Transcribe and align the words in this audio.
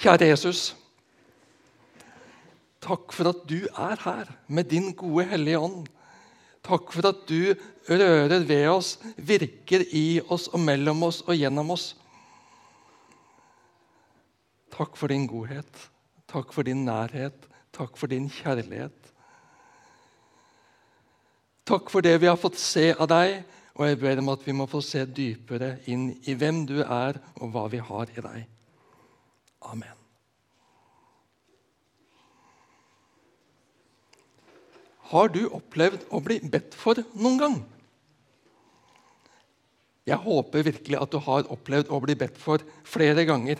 Kjære 0.00 0.30
Jesus. 0.30 0.60
Takk 2.80 3.12
for 3.12 3.28
at 3.28 3.42
du 3.44 3.66
er 3.68 4.00
her 4.00 4.30
med 4.48 4.70
din 4.70 4.94
gode, 4.96 5.26
hellige 5.28 5.58
ånd. 5.60 5.88
Takk 6.64 6.92
for 6.94 7.08
at 7.10 7.26
du 7.28 7.52
rører 7.88 8.46
ved 8.48 8.68
oss, 8.70 8.94
virker 9.16 9.84
i 9.92 10.20
oss 10.28 10.46
og 10.48 10.62
mellom 10.64 11.02
oss 11.04 11.20
og 11.26 11.36
gjennom 11.36 11.72
oss. 11.74 11.90
Takk 14.72 14.96
for 14.96 15.12
din 15.12 15.26
godhet. 15.28 15.82
Takk 16.32 16.54
for 16.56 16.64
din 16.64 16.86
nærhet. 16.86 17.44
Takk 17.76 17.98
for 18.00 18.08
din 18.08 18.30
kjærlighet. 18.32 19.10
Takk 21.68 21.92
for 21.92 22.00
det 22.00 22.14
vi 22.22 22.30
har 22.30 22.40
fått 22.40 22.56
se 22.58 22.88
av 22.96 23.10
deg, 23.12 23.42
og 23.76 23.84
jeg 23.84 24.00
ber 24.00 24.22
om 24.22 24.32
at 24.32 24.48
vi 24.48 24.56
må 24.56 24.64
få 24.70 24.80
se 24.80 25.04
dypere 25.04 25.74
inn 25.92 26.08
i 26.24 26.34
hvem 26.34 26.64
du 26.66 26.80
er, 26.80 27.20
og 27.36 27.52
hva 27.52 27.66
vi 27.68 27.82
har 27.84 28.16
i 28.16 28.24
deg. 28.24 28.48
Amen. 29.60 29.96
Har 35.10 35.28
du 35.34 35.42
opplevd 35.50 36.06
å 36.14 36.20
bli 36.22 36.38
bedt 36.52 36.76
for 36.78 37.00
noen 37.18 37.38
gang? 37.40 37.56
Jeg 40.06 40.22
håper 40.22 40.64
virkelig 40.66 40.98
at 40.98 41.10
du 41.12 41.18
har 41.22 41.50
opplevd 41.50 41.90
å 41.90 41.98
bli 42.02 42.16
bedt 42.18 42.38
for 42.40 42.62
flere 42.86 43.26
ganger. 43.28 43.58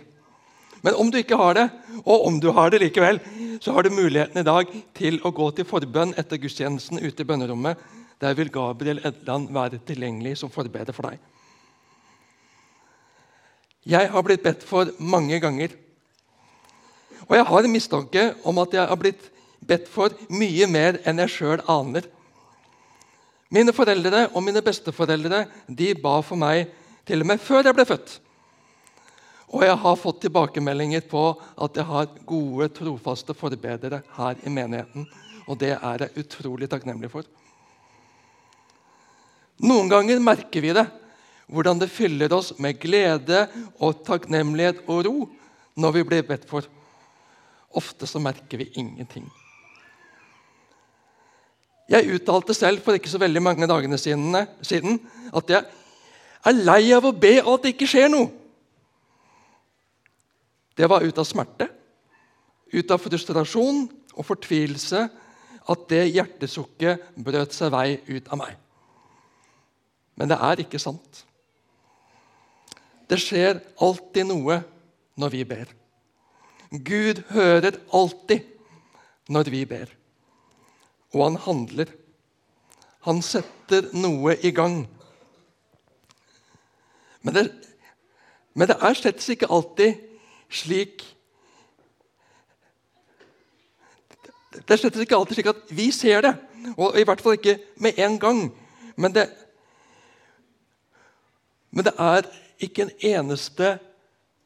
Men 0.80 0.96
om 0.96 1.10
du 1.12 1.18
ikke 1.20 1.36
har 1.36 1.58
det, 1.58 1.66
og 2.00 2.26
om 2.26 2.38
du 2.40 2.48
har 2.56 2.70
det 2.72 2.80
likevel, 2.80 3.20
så 3.60 3.74
har 3.76 3.84
du 3.84 3.92
muligheten 3.92 4.40
i 4.40 4.46
dag 4.46 4.70
til 4.96 5.18
å 5.26 5.34
gå 5.36 5.50
til 5.56 5.68
forbønn 5.68 6.14
etter 6.18 6.40
gudstjenesten 6.40 7.02
ute 7.02 7.22
i 7.22 7.28
bønnerommet. 7.28 7.76
Der 8.20 8.36
vil 8.38 8.52
Gabriel 8.52 9.02
Edland 9.04 9.50
være 9.52 9.82
tilgjengelig 9.84 10.38
som 10.40 10.52
forbeder 10.52 10.96
for 10.96 11.10
deg. 11.10 11.20
Jeg 13.90 14.10
har 14.12 14.24
blitt 14.24 14.44
bedt 14.44 14.64
for 14.64 14.92
mange 15.00 15.38
ganger. 15.40 15.74
Og 17.30 17.36
jeg 17.38 17.46
har 17.46 17.66
en 17.66 17.72
mistanke 17.72 18.22
om 18.42 18.58
at 18.58 18.72
jeg 18.74 18.90
har 18.90 18.98
blitt 18.98 19.28
bedt 19.62 19.86
for 19.88 20.14
mye 20.34 20.66
mer 20.66 20.98
enn 21.06 21.22
jeg 21.22 21.30
sjøl 21.36 21.62
aner. 21.70 22.08
Mine 23.54 23.74
foreldre 23.74 24.24
og 24.34 24.42
mine 24.42 24.62
besteforeldre 24.66 25.44
de 25.66 25.92
ba 26.02 26.16
for 26.26 26.38
meg 26.38 26.72
til 27.06 27.22
og 27.22 27.30
med 27.30 27.42
før 27.42 27.68
jeg 27.68 27.76
ble 27.78 27.86
født. 27.86 28.16
Og 29.50 29.64
jeg 29.66 29.78
har 29.82 29.98
fått 29.98 30.20
tilbakemeldinger 30.24 31.06
på 31.10 31.22
at 31.58 31.78
jeg 31.78 31.86
har 31.86 32.10
gode, 32.26 32.68
trofaste 32.74 33.34
forbedere 33.34 34.02
her 34.16 34.42
i 34.46 34.50
menigheten. 34.50 35.06
Og 35.46 35.58
det 35.58 35.76
er 35.76 36.04
jeg 36.04 36.24
utrolig 36.24 36.70
takknemlig 36.70 37.10
for. 37.10 37.26
Noen 39.60 39.90
ganger 39.90 40.22
merker 40.22 40.62
vi 40.64 40.74
det, 40.74 40.86
hvordan 41.50 41.78
det 41.82 41.90
fyller 41.90 42.32
oss 42.32 42.52
med 42.62 42.78
glede 42.80 43.46
og 43.82 44.04
takknemlighet 44.06 44.86
og 44.86 45.02
ro 45.06 45.16
når 45.78 45.98
vi 45.98 46.06
blir 46.06 46.26
bedt 46.26 46.46
for. 46.50 46.66
Ofte 47.70 48.06
så 48.06 48.18
merker 48.22 48.58
vi 48.58 48.70
ingenting. 48.80 49.28
Jeg 51.90 52.06
uttalte 52.14 52.54
selv 52.54 52.82
for 52.84 52.94
ikke 52.94 53.10
så 53.10 53.18
veldig 53.18 53.42
mange 53.42 53.66
dagene 53.66 53.98
siden 53.98 54.36
at 55.34 55.50
jeg 55.50 55.64
er 56.46 56.60
lei 56.62 56.84
av 56.94 57.06
å 57.08 57.14
be 57.14 57.36
og 57.42 57.56
at 57.56 57.66
det 57.66 57.74
ikke 57.74 57.88
skjer 57.90 58.10
noe. 58.12 58.30
Det 60.78 60.86
var 60.88 61.04
ut 61.04 61.18
av 61.18 61.26
smerte, 61.28 61.66
ut 62.72 62.94
av 62.94 63.02
frustrasjon 63.02 63.82
og 64.14 64.26
fortvilelse 64.26 65.02
at 65.70 65.82
det 65.90 66.04
hjertesukket 66.14 67.10
brøt 67.20 67.54
seg 67.54 67.74
vei 67.74 67.98
ut 68.08 68.30
av 68.30 68.40
meg. 68.40 68.54
Men 70.14 70.30
det 70.30 70.38
er 70.38 70.62
ikke 70.62 70.80
sant. 70.80 71.24
Det 73.10 73.18
skjer 73.18 73.58
alltid 73.82 74.30
noe 74.30 74.60
når 75.18 75.34
vi 75.34 75.44
ber. 75.48 75.79
Gud 76.70 77.22
hører 77.34 77.80
alltid 77.92 78.46
når 79.30 79.50
vi 79.50 79.64
ber 79.66 79.96
og 81.12 81.24
han 81.24 81.38
handler. 81.44 81.90
Han 83.06 83.22
setter 83.24 83.88
noe 83.96 84.36
i 84.44 84.52
gang. 84.54 84.84
Men 87.22 87.36
det, 87.36 87.46
men 88.54 88.70
det 88.70 88.76
er 88.80 88.98
slett 88.98 89.24
ikke 89.28 89.50
alltid 89.50 89.98
slik 90.50 91.04
Det 94.50 94.74
er 94.74 94.80
slett 94.80 94.96
ikke 94.98 95.14
alltid 95.14 95.38
slik 95.38 95.48
at 95.50 95.68
vi 95.70 95.86
ser 95.94 96.24
det, 96.24 96.32
og 96.74 96.96
i 96.98 97.04
hvert 97.06 97.20
fall 97.22 97.36
ikke 97.36 97.54
med 97.78 97.98
en 98.02 98.16
gang. 98.18 98.40
Men 98.98 99.14
det, 99.14 99.28
men 101.70 101.86
det 101.86 101.92
er 101.94 102.26
ikke 102.58 102.82
en 102.88 102.90
eneste 103.12 103.76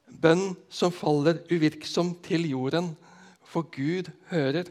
bønn 0.09 0.55
som 0.73 0.93
faller 0.93 1.43
uvirksom 1.51 2.15
til 2.25 2.49
jorden, 2.49 2.95
for 3.45 3.67
Gud 3.71 4.11
hører. 4.31 4.69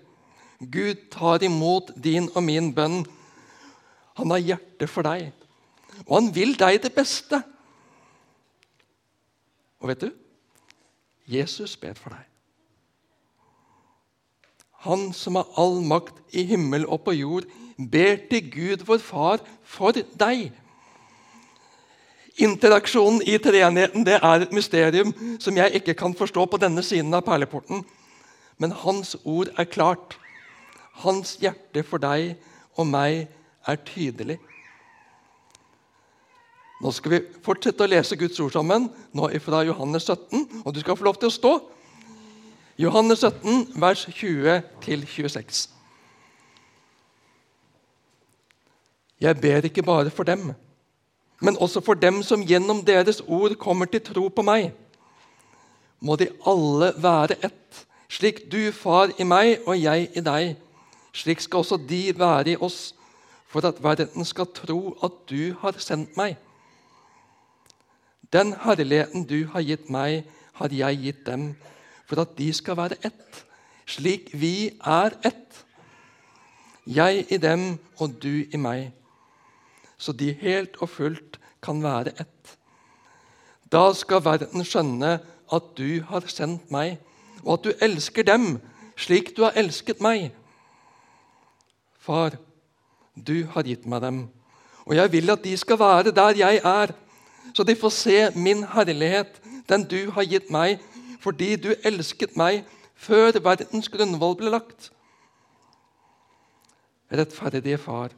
Gud 0.59 1.09
tar 1.11 1.43
imot 1.43 1.91
din 2.03 2.29
og 2.35 2.43
min 2.43 2.71
bønn. 2.75 3.03
Han 4.19 4.33
har 4.33 4.43
hjerte 4.43 4.87
for 4.87 5.05
deg, 5.07 5.31
og 6.05 6.13
han 6.19 6.29
vil 6.35 6.53
deg 6.59 6.81
det 6.83 6.93
beste. 6.95 7.41
Og 9.81 9.89
vet 9.91 10.05
du? 10.05 10.11
Jesus 11.27 11.75
ber 11.79 11.97
for 11.97 12.13
deg. 12.13 12.23
Han 14.83 15.11
som 15.15 15.39
har 15.39 15.47
all 15.59 15.79
makt 15.87 16.19
i 16.35 16.43
himmel 16.47 16.83
og 16.91 17.05
på 17.05 17.15
jord, 17.15 17.47
ber 17.77 18.19
til 18.29 18.49
Gud, 18.51 18.83
vår 18.87 18.99
Far, 18.99 19.43
for 19.63 19.95
deg. 19.95 20.51
Interaksjonen 22.41 23.21
i 23.29 23.37
treenigheten 23.37 24.05
det 24.07 24.15
er 24.17 24.41
et 24.41 24.53
mysterium 24.55 25.11
som 25.41 25.57
jeg 25.57 25.77
ikke 25.79 25.93
kan 25.93 26.15
forstå 26.17 26.45
på 26.49 26.57
denne 26.57 26.81
siden 26.85 27.13
av 27.13 27.21
perleporten. 27.27 27.83
Men 28.57 28.73
hans 28.83 29.15
ord 29.23 29.51
er 29.57 29.69
klart. 29.69 30.17
Hans 31.03 31.37
hjerte 31.41 31.83
for 31.85 32.01
deg 32.01 32.33
og 32.77 32.89
meg 32.89 33.27
er 33.67 33.77
tydelig. 33.85 34.39
Nå 36.83 36.91
skal 36.91 37.13
vi 37.13 37.21
fortsette 37.45 37.85
å 37.85 37.87
lese 37.87 38.17
Guds 38.19 38.39
ord 38.43 38.51
sammen, 38.51 38.89
nå 39.15 39.29
fra 39.39 39.61
Johannes 39.63 40.09
17. 40.09 40.65
Og 40.65 40.73
du 40.73 40.81
skal 40.81 40.97
få 40.99 41.05
lov 41.07 41.21
til 41.21 41.29
å 41.29 41.37
stå. 41.37 41.53
Johannes 42.81 43.21
17, 43.21 43.77
vers 43.79 44.07
20-26. 44.09 45.67
Jeg 49.21 49.39
ber 49.39 49.69
ikke 49.69 49.85
bare 49.85 50.11
for 50.11 50.27
dem, 50.27 50.49
men 51.41 51.57
også 51.57 51.81
for 51.81 51.93
dem 51.93 52.21
som 52.23 52.45
gjennom 52.45 52.83
deres 52.85 53.21
ord 53.27 53.55
kommer 53.55 53.85
til 53.85 54.01
tro 54.01 54.27
på 54.27 54.45
meg. 54.45 54.71
Må 55.99 56.15
de 56.19 56.29
alle 56.47 56.93
være 56.97 57.39
ett, 57.43 57.85
slik 58.09 58.45
du, 58.51 58.71
Far, 58.71 59.11
i 59.17 59.23
meg 59.23 59.63
og 59.65 59.79
jeg 59.79 60.09
i 60.13 60.23
deg 60.23 60.55
slik 61.13 61.41
skal 61.41 61.61
også 61.61 61.77
de 61.77 62.13
være 62.17 62.55
i 62.55 62.57
oss, 62.57 62.95
for 63.47 63.65
at 63.67 63.83
verden 63.83 64.25
skal 64.25 64.49
tro 64.49 64.97
at 65.05 65.19
du 65.29 65.53
har 65.61 65.77
sendt 65.77 66.17
meg. 66.17 66.37
Den 68.33 68.55
herligheten 68.63 69.27
du 69.29 69.45
har 69.53 69.61
gitt 69.61 69.91
meg, 69.93 70.23
har 70.53 70.73
jeg 70.73 71.01
gitt 71.01 71.25
dem, 71.25 71.53
for 72.09 72.21
at 72.21 72.33
de 72.37 72.49
skal 72.53 72.77
være 72.77 72.97
ett, 73.05 73.43
slik 73.85 74.31
vi 74.33 74.73
er 74.79 75.13
ett. 75.25 75.61
Jeg 76.85 77.25
i 77.29 77.37
dem 77.37 77.77
og 78.01 78.17
du 78.21 78.43
i 78.43 78.57
meg, 78.57 78.89
så 80.03 80.11
de 80.11 80.33
helt 80.41 80.75
og 80.83 80.91
fullt 80.91 81.39
kan 81.63 81.79
være 81.83 82.11
ett. 82.19 82.57
Da 83.71 83.87
skal 83.95 84.23
verden 84.25 84.65
skjønne 84.67 85.15
at 85.53 85.69
du 85.77 86.03
har 86.09 86.27
sendt 86.27 86.71
meg, 86.73 86.99
og 87.43 87.57
at 87.57 87.67
du 87.67 87.85
elsker 87.87 88.27
dem 88.27 88.57
slik 88.99 89.31
du 89.37 89.43
har 89.45 89.55
elsket 89.59 90.01
meg. 90.03 90.31
Far, 92.03 92.35
du 93.15 93.45
har 93.53 93.63
gitt 93.63 93.87
meg 93.89 94.03
dem, 94.03 94.19
og 94.83 94.95
jeg 94.97 95.11
vil 95.13 95.31
at 95.31 95.43
de 95.45 95.55
skal 95.57 95.79
være 95.79 96.11
der 96.11 96.37
jeg 96.37 96.59
er, 96.67 96.93
så 97.53 97.63
de 97.63 97.75
får 97.75 97.93
se 97.95 98.17
min 98.35 98.65
herlighet, 98.73 99.39
den 99.69 99.85
du 99.87 100.11
har 100.11 100.27
gitt 100.27 100.51
meg, 100.51 100.81
fordi 101.23 101.55
du 101.55 101.71
elsket 101.87 102.35
meg 102.35 102.65
før 102.99 103.39
verdens 103.43 103.87
grunnvoll 103.91 104.35
ble 104.39 104.51
lagt. 104.51 104.91
Rettferdige 107.13 107.77
Far, 107.77 108.11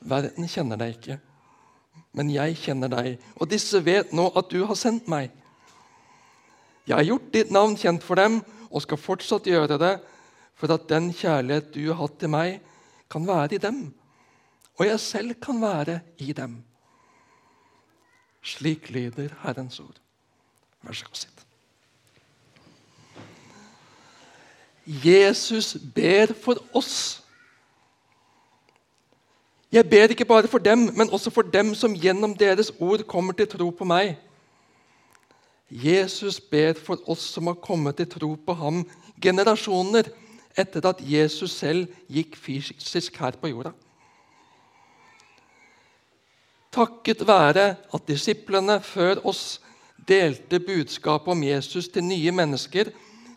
verden 0.00 0.48
kjenner 0.48 0.80
deg 0.80 0.96
ikke, 0.96 1.18
men 2.16 2.30
jeg 2.32 2.56
kjenner 2.62 2.90
deg, 2.92 3.18
og 3.36 3.50
disse 3.50 3.80
vet 3.84 4.14
nå 4.16 4.28
at 4.38 4.50
du 4.50 4.62
har 4.66 4.78
sendt 4.78 5.08
meg. 5.10 5.30
Jeg 6.88 6.96
har 6.96 7.06
gjort 7.06 7.32
ditt 7.34 7.50
navn 7.52 7.76
kjent 7.78 8.04
for 8.04 8.18
dem 8.18 8.40
og 8.68 8.84
skal 8.84 9.00
fortsatt 9.00 9.48
gjøre 9.48 9.78
det, 9.80 9.94
for 10.58 10.72
at 10.74 10.88
den 10.90 11.12
kjærlighet 11.14 11.70
du 11.74 11.84
har 11.90 12.00
hatt 12.02 12.18
til 12.18 12.32
meg, 12.32 12.58
kan 13.08 13.24
være 13.24 13.56
i 13.56 13.62
dem, 13.62 13.86
og 14.76 14.86
jeg 14.86 15.00
selv 15.00 15.34
kan 15.40 15.60
være 15.62 16.00
i 16.20 16.32
dem. 16.36 16.58
Slik 18.44 18.90
lyder 18.90 19.32
Herrens 19.42 19.80
ord. 19.80 19.96
Vær 20.82 20.92
så 20.92 21.04
god, 21.08 21.14
sitt. 21.14 21.38
Jesus 24.88 25.76
ber 25.94 26.32
for 26.32 26.60
oss. 26.72 27.22
Jeg 29.72 29.84
ber 29.90 30.08
ikke 30.08 30.24
bare 30.24 30.48
for 30.48 30.58
dem, 30.58 30.78
men 30.96 31.10
også 31.12 31.30
for 31.30 31.42
dem 31.42 31.74
som 31.74 31.92
gjennom 31.92 32.36
deres 32.36 32.72
ord 32.80 33.04
kommer 33.04 33.36
til 33.36 33.48
tro 33.52 33.68
på 33.70 33.84
meg. 33.84 34.14
Jesus 35.68 36.40
ber 36.40 36.72
for 36.80 37.02
oss 37.10 37.26
som 37.34 37.50
har 37.50 37.58
kommet 37.60 37.98
til 37.98 38.08
tro 38.08 38.30
på 38.46 38.54
ham 38.56 38.80
generasjoner 39.20 40.08
etter 40.58 40.88
at 40.88 41.02
Jesus 41.04 41.52
selv 41.52 41.92
gikk 42.08 42.38
fysisk 42.40 43.20
her 43.20 43.36
på 43.36 43.50
jorda. 43.52 43.74
Takket 46.72 47.26
være 47.28 47.74
at 47.76 48.08
disiplene 48.08 48.78
før 48.84 49.20
oss 49.28 49.60
delte 50.08 50.60
budskapet 50.60 51.34
om 51.34 51.44
Jesus 51.44 51.88
til 51.92 52.04
nye 52.08 52.32
mennesker, 52.32 52.88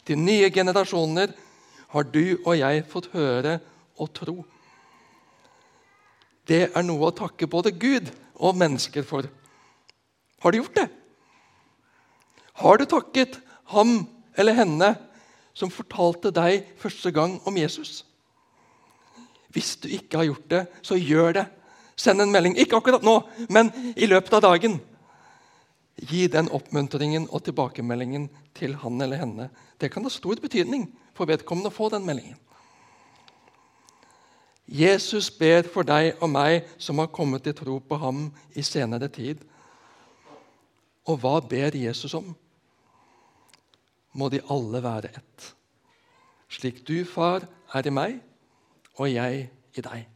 til 0.07 0.19
nye 0.19 0.49
generasjoner, 0.49 1.35
har 1.91 2.07
du 2.07 2.37
og 2.45 2.55
jeg 2.55 2.85
fått 2.87 3.11
høre 3.11 3.59
og 3.99 4.13
tro. 4.15 4.37
Det 6.47 6.63
er 6.69 6.85
noe 6.85 7.09
å 7.09 7.15
takke 7.15 7.49
både 7.49 7.73
Gud 7.75 8.09
og 8.41 8.57
mennesker 8.57 9.05
for. 9.07 9.27
Har 10.41 10.51
du 10.51 10.61
gjort 10.61 10.77
det? 10.79 10.87
Har 12.61 12.77
du 12.77 12.85
takket 12.89 13.37
ham 13.73 14.01
eller 14.37 14.57
henne 14.57 14.93
som 15.53 15.73
fortalte 15.73 16.31
deg 16.33 16.65
første 16.81 17.11
gang 17.13 17.37
om 17.47 17.57
Jesus? 17.57 18.01
Hvis 19.51 19.75
du 19.83 19.89
ikke 19.91 20.21
har 20.21 20.29
gjort 20.29 20.47
det, 20.49 20.61
så 20.81 20.97
gjør 20.97 21.35
det. 21.41 21.45
Send 21.99 22.23
en 22.23 22.31
melding. 22.31 22.55
Ikke 22.57 22.79
akkurat 22.79 23.03
nå, 23.03 23.17
men 23.51 23.69
i 23.95 24.07
løpet 24.07 24.33
av 24.37 24.45
dagen. 24.45 24.79
Gi 26.01 26.25
den 26.31 26.47
oppmuntringen 26.55 27.27
og 27.29 27.43
tilbakemeldingen 27.45 28.29
til 28.57 28.77
han 28.81 29.01
eller 29.03 29.21
henne. 29.21 29.49
Det 29.77 29.91
kan 29.93 30.07
ha 30.07 30.13
stor 30.13 30.39
betydning 30.41 30.87
for 31.17 31.29
vedkommende 31.29 31.69
å 31.69 31.75
få 31.75 31.91
den 31.93 32.07
meldingen. 32.07 32.39
Jesus 34.71 35.27
ber 35.35 35.65
for 35.67 35.83
deg 35.83 36.15
og 36.23 36.29
meg 36.31 36.67
som 36.79 37.01
har 37.03 37.11
kommet 37.11 37.43
til 37.43 37.55
tro 37.57 37.79
på 37.83 37.97
ham 37.99 38.29
i 38.55 38.63
senere 38.63 39.09
tid. 39.11 39.41
Og 41.11 41.19
hva 41.19 41.41
ber 41.43 41.75
Jesus 41.75 42.13
om? 42.15 42.29
Må 44.15 44.29
de 44.31 44.39
alle 44.51 44.79
være 44.83 45.11
ett. 45.11 45.49
Slik 46.51 46.81
du, 46.87 47.03
far, 47.07 47.43
er 47.73 47.87
i 47.87 47.93
meg, 47.95 48.17
og 48.99 49.11
jeg 49.11 49.45
i 49.75 49.83
deg. 49.83 50.07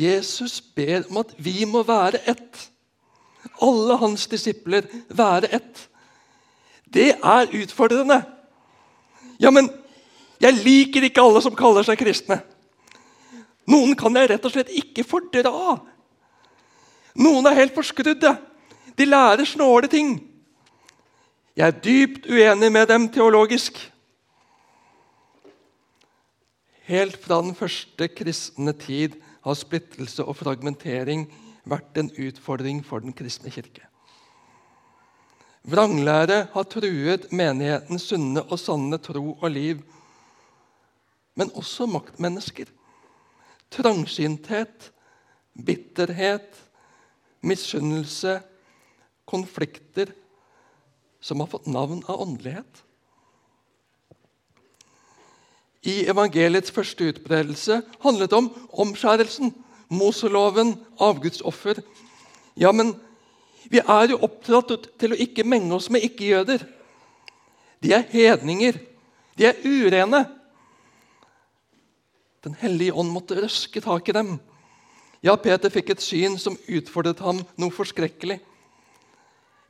Jesus 0.00 0.60
ber 0.60 1.06
om 1.08 1.20
at 1.22 1.32
vi 1.40 1.64
må 1.68 1.82
være 1.88 2.20
ett. 2.28 2.64
Alle 3.64 3.96
hans 4.00 4.26
disipler 4.28 4.88
være 5.08 5.52
ett. 5.56 5.88
Det 6.84 7.10
er 7.16 7.52
utfordrende. 7.62 8.22
Ja, 9.40 9.50
men 9.50 9.68
jeg 10.42 10.60
liker 10.62 11.08
ikke 11.08 11.22
alle 11.24 11.42
som 11.42 11.56
kaller 11.58 11.86
seg 11.86 11.98
kristne. 12.00 12.40
Noen 13.68 13.96
kan 13.98 14.14
jeg 14.16 14.30
rett 14.30 14.46
og 14.46 14.54
slett 14.54 14.70
ikke 14.72 15.04
fordra. 15.04 15.76
Noen 17.18 17.48
er 17.50 17.58
helt 17.58 17.74
forskrudde. 17.76 18.32
De 18.96 19.06
lærer 19.06 19.46
snåle 19.46 19.90
ting. 19.90 20.16
Jeg 21.58 21.66
er 21.66 21.80
dypt 21.82 22.28
uenig 22.30 22.70
med 22.72 22.86
dem 22.88 23.08
teologisk. 23.12 23.80
Helt 26.88 27.18
fra 27.20 27.42
den 27.42 27.56
første 27.58 28.08
kristne 28.08 28.72
tid 28.78 29.18
har 29.44 29.58
splittelse 29.58 30.24
og 30.24 30.38
fragmentering 30.38 31.26
vært 31.68 31.98
en 32.00 32.08
utfordring 32.14 32.80
for 32.86 33.04
den 33.04 33.12
kristne 33.12 33.52
kirke. 33.52 33.84
Vranglære 35.68 36.46
har 36.54 36.68
truet 36.70 37.26
menighetens 37.34 38.06
sunne 38.08 38.46
og 38.46 38.56
sanne 38.62 38.96
tro 39.04 39.34
og 39.34 39.50
liv 39.52 39.82
men 41.38 41.52
også 41.54 41.86
maktmennesker. 41.86 42.66
Trangsynthet, 43.70 44.90
bitterhet, 45.54 46.56
misunnelse, 47.46 48.40
konflikter 49.28 50.10
som 51.20 51.40
har 51.42 51.50
fått 51.50 51.68
navn 51.70 52.02
av 52.08 52.22
åndelighet. 52.24 52.82
I 55.86 56.08
evangeliets 56.10 56.72
første 56.74 57.12
utbredelse 57.12 57.80
handlet 58.02 58.32
det 58.32 58.38
om 58.40 58.50
omskjærelsen, 58.84 59.54
Moseloven, 59.88 60.74
avgudsoffer. 61.00 61.78
Ja, 62.60 62.74
men 62.76 62.90
vi 63.72 63.80
er 63.80 64.10
jo 64.10 64.18
oppdratt 64.26 64.84
til 65.00 65.14
å 65.14 65.20
ikke 65.24 65.46
menge 65.48 65.72
oss 65.78 65.86
med 65.88 66.04
ikke-jøder. 66.04 66.66
De 67.80 67.94
er 67.96 68.04
hedninger. 68.10 68.76
De 69.38 69.46
er 69.48 69.62
urene. 69.64 70.26
Den 72.48 72.56
hellige 72.56 72.94
ånd 72.96 73.12
måtte 73.12 73.36
røske 73.36 73.80
tak 73.84 74.06
i 74.08 74.14
dem. 74.16 74.38
Ja, 75.20 75.34
Peter 75.36 75.68
fikk 75.68 75.90
et 75.92 76.00
syn 76.00 76.38
som 76.40 76.56
utfordret 76.64 77.20
ham 77.20 77.42
noe 77.60 77.74
forskrekkelig. 77.74 78.38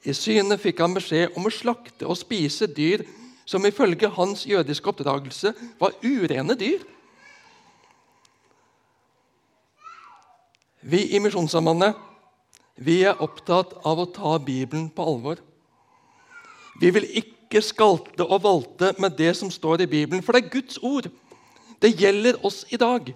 I 0.07 0.15
synet 0.15 0.63
fikk 0.63 0.79
han 0.85 0.95
beskjed 0.95 1.35
om 1.35 1.49
å 1.49 1.51
slakte 1.51 2.07
og 2.07 2.21
spise 2.21 2.69
dyr 2.71 3.03
som 3.49 3.67
ifølge 3.67 4.13
hans 4.15 4.47
jødiske 4.47 4.93
oppdragelse 4.93 5.51
var 5.81 5.97
urene 6.05 6.55
dyr. 6.61 6.85
Vi 10.87 11.03
i 11.17 11.19
Misjonssambandet 11.19 11.99
vi 12.79 13.01
er 13.03 13.19
opptatt 13.19 13.75
av 13.83 13.99
å 13.99 14.11
ta 14.15 14.39
Bibelen 14.39 14.87
på 14.95 15.03
alvor. 15.03 15.41
Vi 16.79 16.93
vil 16.95 17.09
ikke 17.19 17.59
skalte 17.59 18.23
og 18.23 18.45
valte 18.45 18.93
med 19.03 19.19
det 19.19 19.33
som 19.35 19.51
står 19.51 19.83
i 19.83 19.91
Bibelen, 19.91 20.23
for 20.23 20.37
det 20.37 20.45
er 20.45 20.53
Guds 20.61 20.79
ord. 20.79 21.09
Det 21.79 21.95
gjelder 21.99 22.39
oss 22.47 22.65
i 22.69 22.79
dag. 22.81 23.13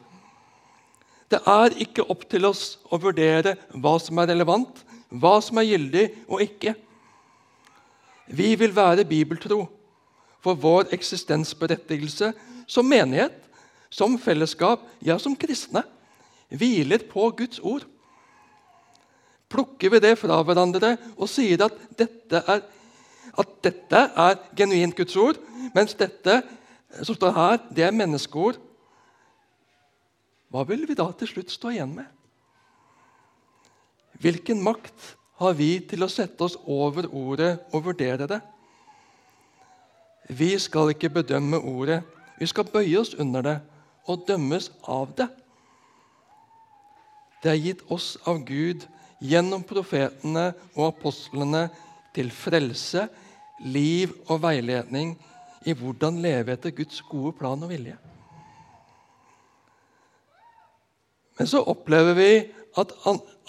Det 1.32 1.40
er 1.48 1.76
ikke 1.80 2.04
opp 2.12 2.26
til 2.30 2.44
oss 2.46 2.76
å 2.92 2.98
vurdere 3.00 3.56
hva 3.72 3.96
som 4.02 4.20
er 4.20 4.30
relevant, 4.34 4.82
hva 5.08 5.38
som 5.44 5.58
er 5.60 5.70
gyldig 5.70 6.04
og 6.28 6.42
ikke. 6.44 6.74
Vi 8.32 8.52
vil 8.60 8.74
være 8.76 9.08
bibeltro 9.08 9.64
for 10.42 10.58
vår 10.58 10.92
eksistensberettigelse 10.94 12.32
som 12.70 12.88
menighet, 12.88 13.34
som 13.92 14.16
fellesskap, 14.20 14.84
ja, 15.04 15.18
som 15.20 15.36
kristne, 15.36 15.82
hviler 16.48 17.02
på 17.08 17.28
Guds 17.36 17.60
ord. 17.60 17.84
Plukker 19.52 19.92
vi 19.92 20.00
det 20.00 20.14
fra 20.20 20.38
hverandre 20.44 20.94
og 21.16 21.28
sier 21.28 21.66
at 21.66 21.76
dette 21.98 22.40
er, 22.40 22.62
at 23.32 23.52
dette 23.64 24.02
er 24.24 24.40
genuint 24.56 24.96
Guds 24.96 25.16
ord, 25.20 25.40
mens 25.76 25.96
dette 25.98 26.40
som 27.00 27.16
står 27.16 27.32
her, 27.36 27.58
det 27.72 27.86
er 27.86 27.96
menneskeord. 27.96 28.58
Hva 30.52 30.64
vil 30.68 30.84
vi 30.88 30.96
da 30.98 31.08
til 31.16 31.30
slutt 31.30 31.52
stå 31.52 31.72
igjen 31.72 31.94
med? 31.96 32.08
Hvilken 34.20 34.60
makt 34.62 35.14
har 35.40 35.54
vi 35.58 35.78
til 35.88 36.04
å 36.04 36.10
sette 36.12 36.44
oss 36.44 36.58
over 36.68 37.08
ordet 37.08 37.54
og 37.72 37.88
vurdere 37.88 38.28
det? 38.30 38.40
Vi 40.28 40.52
skal 40.60 40.92
ikke 40.92 41.10
bedømme 41.10 41.58
ordet, 41.58 42.02
vi 42.38 42.46
skal 42.46 42.68
bøye 42.68 43.00
oss 43.00 43.14
under 43.18 43.46
det 43.46 43.56
og 44.10 44.26
dømmes 44.28 44.68
av 44.90 45.14
det. 45.18 45.28
Det 47.42 47.50
er 47.50 47.58
gitt 47.64 47.82
oss 47.90 48.14
av 48.28 48.44
Gud 48.46 48.84
gjennom 49.22 49.64
profetene 49.66 50.52
og 50.76 50.92
apostlene 50.92 51.66
til 52.14 52.30
frelse, 52.34 53.08
liv 53.62 54.12
og 54.28 54.42
veiledning 54.44 55.16
i 55.66 55.74
hvordan 55.76 56.20
leve 56.22 56.54
etter 56.54 56.74
Guds 56.74 57.02
gode 57.08 57.34
plan 57.38 57.62
og 57.62 57.70
vilje. 57.72 57.96
Men 61.38 61.48
så 61.48 61.62
opplever 61.64 62.16
vi 62.18 62.30
at 62.78 62.92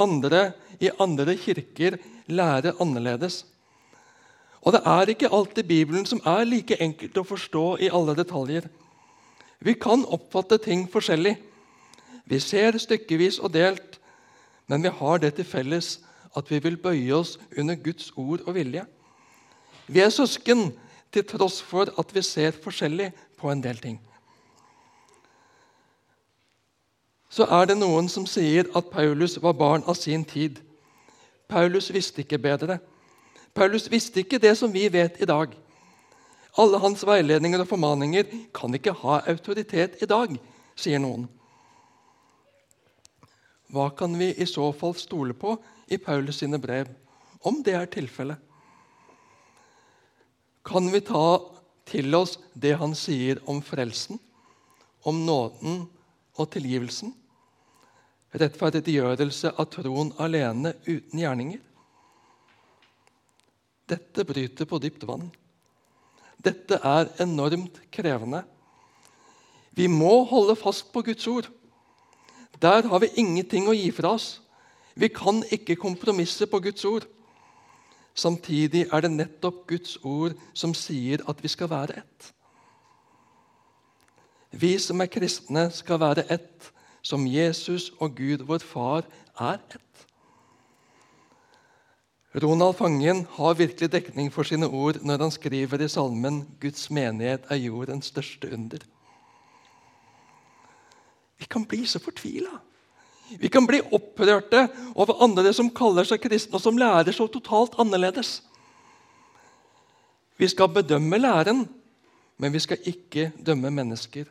andre 0.01 0.51
i 0.81 0.91
andre 0.99 1.35
kirker 1.37 1.97
lærer 2.27 2.79
annerledes. 2.81 3.43
Og 4.63 4.73
det 4.73 4.81
er 4.87 5.11
ikke 5.11 5.31
alltid 5.31 5.67
Bibelen 5.67 6.05
som 6.07 6.21
er 6.25 6.45
like 6.47 6.79
enkelt 6.81 7.17
å 7.19 7.27
forstå 7.27 7.65
i 7.83 7.91
alle 7.91 8.15
detaljer. 8.15 8.69
Vi 9.63 9.75
kan 9.79 10.05
oppfatte 10.07 10.57
ting 10.63 10.87
forskjellig. 10.91 11.35
Vi 12.25 12.39
ser 12.39 12.77
stykkevis 12.79 13.39
og 13.43 13.53
delt, 13.53 13.99
men 14.67 14.83
vi 14.83 14.91
har 14.91 15.19
det 15.19 15.35
til 15.35 15.47
felles 15.47 15.97
at 16.35 16.49
vi 16.51 16.59
vil 16.63 16.79
bøye 16.79 17.11
oss 17.15 17.35
under 17.57 17.75
Guds 17.75 18.11
ord 18.15 18.43
og 18.47 18.55
vilje. 18.55 18.85
Vi 19.87 19.99
er 19.99 20.09
søsken, 20.09 20.71
til 21.13 21.25
tross 21.27 21.61
for 21.61 21.91
at 21.99 22.15
vi 22.15 22.23
ser 22.25 22.57
forskjellig 22.63 23.11
på 23.39 23.51
en 23.51 23.61
del 23.63 23.79
ting. 23.81 23.99
Så 27.33 27.47
er 27.49 27.65
det 27.65 27.79
noen 27.79 28.09
som 28.11 28.27
sier 28.29 28.67
at 28.77 28.91
Paulus 28.93 29.39
var 29.41 29.55
barn 29.57 29.85
av 29.89 29.97
sin 29.97 30.25
tid. 30.25 30.59
Paulus 31.49 31.89
visste 31.93 32.21
ikke 32.21 32.37
bedre. 32.41 32.77
Paulus 33.57 33.87
visste 33.89 34.21
ikke 34.21 34.41
det 34.41 34.53
som 34.57 34.73
vi 34.73 34.85
vet 34.93 35.17
i 35.21 35.29
dag. 35.29 35.53
Alle 36.61 36.77
hans 36.81 37.01
veiledninger 37.05 37.63
og 37.63 37.69
formaninger 37.71 38.29
kan 38.53 38.77
ikke 38.77 38.93
ha 39.01 39.23
autoritet 39.29 39.97
i 40.01 40.09
dag, 40.09 40.35
sier 40.77 41.01
noen. 41.01 41.25
Hva 43.73 43.87
kan 43.97 44.13
vi 44.19 44.29
i 44.37 44.45
så 44.45 44.67
fall 44.77 44.93
stole 45.01 45.33
på 45.33 45.55
i 45.89 45.97
Paulus 45.97 46.43
sine 46.43 46.59
brev, 46.61 46.91
om 47.41 47.63
det 47.65 47.73
er 47.73 47.89
tilfellet? 47.89 48.37
Kan 50.63 50.87
vi 50.91 51.01
ta 51.03 51.41
til 51.89 52.15
oss 52.15 52.37
det 52.53 52.77
han 52.79 52.95
sier 52.95 53.41
om 53.49 53.59
frelsen, 53.65 54.19
om 55.03 55.25
nåden 55.27 55.83
og 56.39 56.49
tilgivelsen. 56.55 57.11
Rettferdiggjørelse 58.33 59.51
av 59.59 59.67
troen 59.73 60.13
alene 60.23 60.73
uten 60.87 61.19
gjerninger. 61.21 61.59
Dette 63.91 64.25
bryter 64.25 64.65
på 64.65 64.79
dypt 64.81 65.03
vann. 65.05 65.27
Dette 66.43 66.79
er 66.79 67.11
enormt 67.23 67.77
krevende. 67.93 68.41
Vi 69.75 69.89
må 69.91 70.23
holde 70.29 70.55
fast 70.57 70.89
på 70.93 71.03
Guds 71.05 71.27
ord. 71.27 71.49
Der 72.61 72.87
har 72.87 73.03
vi 73.03 73.11
ingenting 73.19 73.67
å 73.67 73.75
gi 73.75 73.91
fra 73.91 74.15
oss. 74.15 74.37
Vi 74.95 75.09
kan 75.09 75.41
ikke 75.51 75.79
kompromisse 75.79 76.47
på 76.47 76.61
Guds 76.63 76.85
ord. 76.85 77.05
Samtidig 78.13 78.85
er 78.93 79.01
det 79.01 79.11
nettopp 79.11 79.67
Guds 79.67 79.97
ord 80.05 80.37
som 80.53 80.73
sier 80.77 81.23
at 81.29 81.43
vi 81.43 81.49
skal 81.49 81.69
være 81.69 81.97
ett. 82.03 82.33
Vi 84.53 84.77
som 84.77 85.01
er 85.01 85.09
kristne, 85.09 85.71
skal 85.73 85.99
være 85.99 86.27
ett, 86.31 86.69
som 87.01 87.25
Jesus 87.27 87.89
og 87.99 88.15
Gud, 88.15 88.45
vår 88.45 88.61
Far, 88.61 89.07
er 89.39 89.57
ett. 89.73 90.05
Ronald 92.33 92.73
Fangen 92.77 93.27
har 93.29 93.53
virkelig 93.53 93.91
dekning 93.91 94.31
for 94.33 94.43
sine 94.43 94.65
ord 94.65 95.01
når 95.05 95.21
han 95.21 95.31
skriver 95.31 95.81
i 95.81 95.87
salmen 95.87 96.47
'Guds 96.59 96.89
menighet 96.89 97.45
er 97.49 97.55
jordens 97.55 98.05
største 98.05 98.49
under'. 98.49 98.85
Vi 101.37 101.45
kan 101.45 101.65
bli 101.65 101.85
så 101.85 101.99
fortvila. 101.99 102.49
Vi 103.29 103.49
kan 103.49 103.65
bli 103.65 103.79
opprørte 103.95 104.67
over 104.93 105.23
andre 105.23 105.53
som 105.55 105.71
kaller 105.73 106.07
seg 106.07 106.21
kristne, 106.21 106.57
og 106.57 106.63
som 106.63 106.77
lærer 106.77 107.15
så 107.15 107.27
totalt 107.31 107.77
annerledes. 107.81 108.41
Vi 110.37 110.49
skal 110.49 110.71
bedømme 110.73 111.17
læren, 111.21 111.63
men 112.37 112.53
vi 112.53 112.59
skal 112.59 112.89
ikke 112.89 113.31
dømme 113.37 113.71
mennesker. 113.71 114.27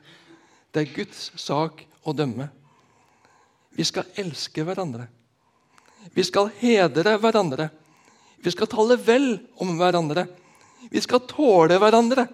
Det 0.72 0.82
er 0.82 0.94
Guds 0.94 1.30
sak 1.40 1.84
å 2.04 2.14
dømme. 2.16 2.48
Vi 3.72 3.84
skal 3.88 4.08
elske 4.20 4.64
hverandre. 4.66 5.06
Vi 6.12 6.24
skal 6.26 6.50
hedre 6.58 7.16
hverandre. 7.22 7.70
Vi 8.42 8.50
skal 8.50 8.68
tale 8.70 8.98
vel 8.98 9.36
om 9.62 9.76
hverandre. 9.78 10.26
Vi 10.90 11.00
skal 11.00 11.22
tåle 11.30 11.78
hverandre. 11.78 12.26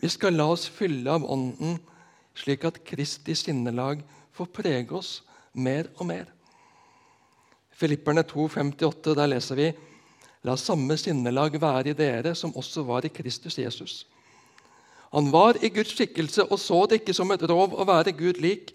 Vi 0.00 0.08
skal 0.08 0.36
la 0.36 0.46
oss 0.52 0.68
fylle 0.72 1.10
av 1.12 1.24
Ånden, 1.28 1.78
slik 2.36 2.64
at 2.68 2.78
Kristi 2.86 3.34
sinnelag 3.36 4.04
får 4.36 4.48
prege 4.54 4.96
oss 4.96 5.18
mer 5.52 5.88
og 5.98 6.06
mer. 6.06 6.28
Filipperne 7.74 8.22
2, 8.22 8.48
58, 8.48 9.14
der 9.16 9.30
leser 9.30 9.58
vi 9.58 9.70
La 10.44 10.54
samme 10.56 10.96
sinnelag 10.96 11.58
være 11.60 11.92
i 11.92 11.96
dere 11.96 12.32
som 12.34 12.54
også 12.56 12.84
var 12.88 13.04
i 13.04 13.12
Kristus 13.12 13.58
Jesus. 13.58 14.06
Han 15.12 15.28
var 15.32 15.58
i 15.60 15.68
Guds 15.68 15.92
skikkelse 15.92 16.46
og 16.46 16.60
så 16.62 16.86
det 16.86 17.00
ikke 17.00 17.16
som 17.16 17.32
et 17.34 17.44
rov 17.50 17.74
å 17.74 17.84
være 17.84 18.14
Gud 18.16 18.40
lik, 18.40 18.70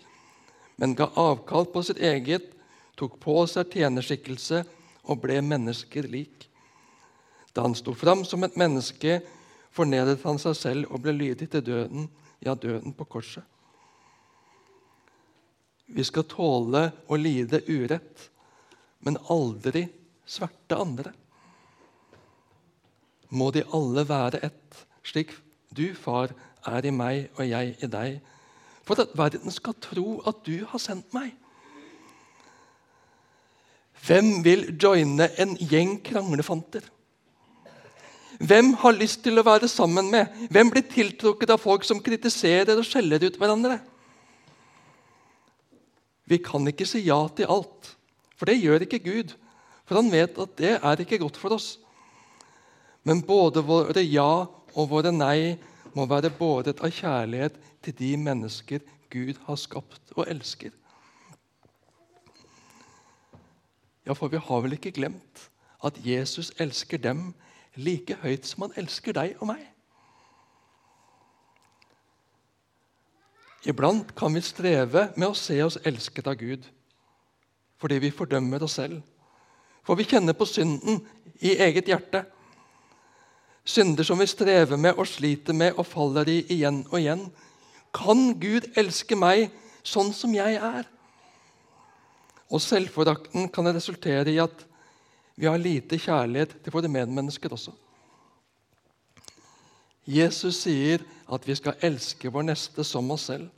men 0.77 0.94
ga 0.98 1.08
avkall 1.15 1.65
på 1.72 1.82
sitt 1.88 2.01
eget, 2.03 2.51
tok 3.00 3.17
på 3.24 3.38
seg 3.50 3.72
tjenerskikkelse 3.72 4.62
og 5.05 5.22
ble 5.24 5.39
mennesker 5.41 6.10
lik. 6.12 6.50
Da 7.55 7.63
han 7.63 7.75
sto 7.77 7.96
fram 7.96 8.25
som 8.27 8.44
et 8.44 8.58
menneske, 8.60 9.22
fornedret 9.75 10.24
han 10.27 10.39
seg 10.41 10.58
selv 10.60 10.91
og 10.91 11.01
ble 11.05 11.15
lydig 11.15 11.48
til 11.50 11.63
døden, 11.65 12.10
ja, 12.44 12.53
døden 12.53 12.94
på 12.94 13.08
korset. 13.08 13.44
Vi 15.86 16.04
skal 16.04 16.25
tåle 16.30 16.88
å 17.08 17.18
lide 17.20 17.62
urett, 17.68 18.30
men 19.06 19.20
aldri 19.30 19.86
sverte 20.25 20.77
andre. 20.82 21.13
Må 23.30 23.51
de 23.54 23.65
alle 23.75 24.06
være 24.08 24.42
ett, 24.48 24.86
slik 25.06 25.34
du, 25.75 25.92
far, 25.94 26.34
er 26.65 26.88
i 26.88 26.94
meg 26.94 27.30
og 27.38 27.46
jeg 27.46 27.75
i 27.84 27.89
deg, 27.92 28.20
for 28.86 29.01
at 29.01 29.13
verden 29.18 29.54
skal 29.54 29.77
tro 29.82 30.20
at 30.30 30.42
du 30.46 30.65
har 30.70 30.82
sendt 30.82 31.13
meg. 31.13 31.34
Hvem 34.06 34.44
vil 34.46 34.68
joine 34.82 35.30
en 35.42 35.56
gjeng 35.58 35.98
kranglefanter? 36.06 36.86
Hvem 38.39 38.74
har 38.82 38.98
lyst 38.98 39.24
til 39.24 39.39
å 39.39 39.46
være 39.46 39.70
sammen 39.72 40.10
med? 40.12 40.30
Hvem 40.51 40.70
blir 40.74 40.86
tiltrukket 40.92 41.54
av 41.56 41.62
folk 41.62 41.86
som 41.88 42.01
kritiserer 42.04 42.75
og 42.75 42.86
skjeller 42.86 43.24
ut 43.24 43.38
hverandre? 43.39 43.80
Vi 46.25 46.39
kan 46.41 46.65
ikke 46.67 46.88
si 46.89 47.03
ja 47.05 47.20
til 47.38 47.50
alt, 47.51 47.91
for 48.36 48.50
det 48.50 48.58
gjør 48.62 48.86
ikke 48.86 49.03
Gud. 49.05 49.36
For 49.86 50.00
han 50.00 50.10
vet 50.10 50.38
at 50.41 50.55
det 50.58 50.74
er 50.79 51.01
ikke 51.01 51.22
godt 51.22 51.38
for 51.38 51.53
oss. 51.53 51.75
Men 53.05 53.22
både 53.22 53.62
våre 53.62 54.01
ja 54.01 54.48
og 54.74 54.89
våre 54.89 55.12
nei 55.13 55.55
må 55.96 56.08
være 56.10 56.34
båret 56.34 56.82
av 56.82 56.91
kjærlighet 56.91 57.60
til 57.86 57.96
de 58.00 58.15
mennesker 58.17 58.82
Gud 59.13 59.38
har 59.46 59.60
skapt 59.62 60.15
og 60.17 60.25
elsker. 60.27 60.74
Ja, 64.05 64.13
for 64.13 64.29
vi 64.29 64.41
har 64.41 64.65
vel 64.65 64.75
ikke 64.77 64.94
glemt 64.98 65.48
at 65.86 66.01
Jesus 66.01 66.51
elsker 66.62 66.98
dem 67.01 67.29
like 67.77 68.17
høyt 68.22 68.50
som 68.50 68.65
han 68.65 68.75
elsker 68.82 69.13
deg 69.13 69.38
og 69.39 69.50
meg? 69.53 69.62
Iblant 73.65 74.13
kan 74.15 74.34
vi 74.34 74.41
streve 74.45 75.10
med 75.15 75.27
å 75.27 75.38
se 75.38 75.57
oss 75.65 75.79
elsket 75.84 76.27
av 76.29 76.38
Gud 76.39 76.67
fordi 77.81 77.98
vi 78.00 78.13
fordømmer 78.13 78.63
oss 78.63 78.77
selv. 78.79 79.01
For 79.86 80.00
vi 80.00 80.07
kjenner 80.07 80.34
på 80.34 80.48
synden 80.48 81.01
i 81.43 81.51
eget 81.62 81.89
hjerte. 81.91 82.24
Synder 83.67 84.07
som 84.07 84.17
vi 84.22 84.27
strever 84.31 84.79
med 84.79 84.95
og 84.95 85.10
sliter 85.10 85.53
med 85.53 85.75
og 85.75 85.86
faller 85.86 86.29
i 86.31 86.39
igjen 86.55 86.86
og 86.88 86.98
igjen. 87.01 87.27
Kan 87.93 88.31
Gud 88.41 88.72
elske 88.79 89.17
meg 89.19 89.51
sånn 89.86 90.13
som 90.15 90.34
jeg 90.34 90.57
er? 90.57 90.88
Og 92.50 92.63
selvforakten 92.63 93.50
kan 93.53 93.69
resultere 93.75 94.31
i 94.31 94.41
at 94.41 94.65
vi 95.36 95.50
har 95.50 95.60
lite 95.60 96.00
kjærlighet 96.00 96.55
til 96.63 96.74
våre 96.74 96.89
medmennesker 96.89 97.53
også. 97.53 97.74
Jesus 100.05 100.62
sier 100.62 101.01
at 101.33 101.47
vi 101.47 101.55
skal 101.57 101.79
elske 101.81 102.29
vår 102.29 102.45
neste 102.51 102.83
som 102.85 103.09
oss 103.12 103.27
selv. 103.31 103.50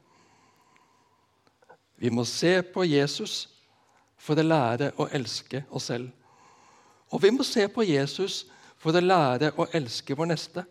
Vi 1.98 2.10
må 2.14 2.24
se 2.30 2.62
på 2.62 2.86
Jesus 2.88 3.48
for 4.18 4.38
å 4.38 4.46
lære 4.46 4.94
å 5.02 5.10
elske 5.12 5.64
oss 5.70 5.90
selv. 5.92 6.10
Og 7.12 7.24
vi 7.24 7.32
må 7.32 7.44
se 7.48 7.66
på 7.72 7.84
Jesus 7.88 8.46
for 8.78 8.96
å 8.96 9.04
lære 9.04 9.54
å 9.58 9.68
elske 9.76 10.16
vår 10.16 10.32
neste. 10.32 10.64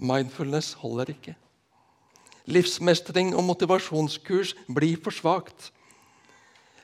Mindfulness 0.00 0.72
holder 0.80 1.12
ikke. 1.12 1.34
Livsmestring 2.50 3.34
og 3.36 3.44
motivasjonskurs 3.44 4.54
blir 4.68 4.96
for 5.04 5.14
svakt. 5.14 5.70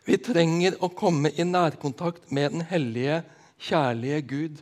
Vi 0.06 0.18
trenger 0.22 0.76
å 0.84 0.90
komme 0.92 1.32
i 1.34 1.46
nærkontakt 1.46 2.28
med 2.30 2.52
den 2.52 2.66
hellige, 2.68 3.22
kjærlige 3.58 4.20
Gud, 4.28 4.60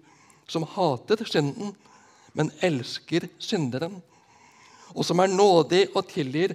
som 0.48 0.64
hater 0.76 1.24
synden, 1.28 1.74
men 2.34 2.50
elsker 2.62 3.28
synderen, 3.38 4.00
og 4.94 5.06
som 5.06 5.22
er 5.22 5.30
nådig 5.32 5.88
og 5.94 6.06
tilgir 6.10 6.54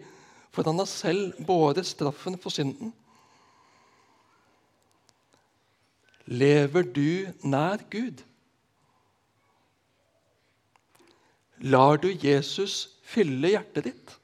for 0.51 0.65
han 0.65 0.81
har 0.81 0.89
selv 0.89 1.37
båret 1.45 1.85
straffen 1.87 2.37
for 2.41 2.53
synden. 2.53 2.93
Lever 6.25 6.83
du 6.83 7.29
nær 7.47 7.81
Gud? 7.89 8.23
Lar 11.59 11.97
du 11.97 12.09
Jesus 12.11 12.89
fylle 13.03 13.53
hjertet 13.55 13.89
ditt? 13.89 14.15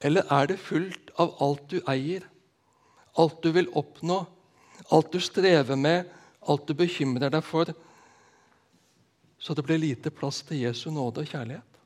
Eller 0.00 0.26
er 0.30 0.48
det 0.50 0.60
fullt 0.62 1.10
av 1.18 1.34
alt 1.42 1.66
du 1.70 1.80
eier, 1.90 2.22
alt 3.18 3.42
du 3.42 3.50
vil 3.54 3.70
oppnå, 3.76 4.22
alt 4.94 5.12
du 5.12 5.18
strever 5.20 5.76
med, 5.76 6.06
alt 6.48 6.68
du 6.68 6.74
bekymrer 6.78 7.32
deg 7.34 7.44
for, 7.44 7.74
så 9.48 9.54
det 9.54 9.62
blir 9.64 9.78
lite 9.80 10.10
plass 10.12 10.42
til 10.44 10.58
Jesu 10.60 10.90
nåde 10.92 11.22
og 11.22 11.30
kjærlighet? 11.30 11.76